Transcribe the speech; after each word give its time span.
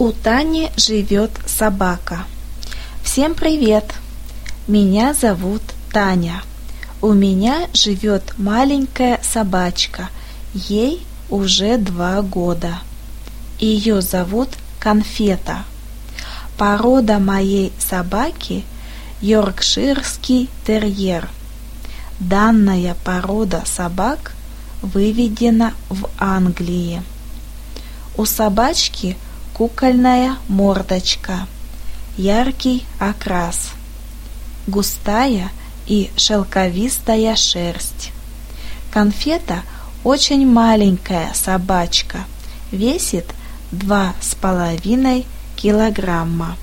У 0.00 0.12
Тани 0.12 0.70
живет 0.76 1.32
собака. 1.44 2.24
Всем 3.02 3.34
привет! 3.34 3.94
Меня 4.68 5.12
зовут 5.12 5.60
Таня. 5.92 6.40
У 7.02 7.12
меня 7.14 7.66
живет 7.72 8.22
маленькая 8.38 9.18
собачка. 9.24 10.08
Ей 10.54 11.04
уже 11.30 11.78
два 11.78 12.22
года. 12.22 12.78
Ее 13.58 14.00
зовут 14.00 14.50
Конфета. 14.78 15.64
Порода 16.56 17.18
моей 17.18 17.72
собаки– 17.80 18.64
Йоркширский 19.20 20.48
терьер. 20.64 21.28
Данная 22.20 22.94
порода 23.02 23.64
собак 23.66 24.32
выведена 24.80 25.74
в 25.88 26.08
Англии. 26.20 27.02
У 28.16 28.24
собачки 28.26 29.16
кукольная 29.58 30.36
мордочка, 30.46 31.48
яркий 32.16 32.86
окрас, 33.00 33.70
густая 34.68 35.50
и 35.88 36.12
шелковистая 36.16 37.34
шерсть. 37.34 38.12
Конфета 38.92 39.62
очень 40.04 40.46
маленькая 40.46 41.32
собачка, 41.34 42.18
весит 42.70 43.26
два 43.72 44.14
с 44.20 44.36
половиной 44.36 45.26
килограмма. 45.56 46.56